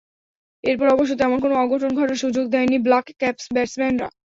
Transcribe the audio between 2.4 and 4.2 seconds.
দেননি black caps ব্যাটসম্যানরা।